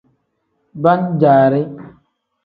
[0.83, 1.61] Pan-jaari.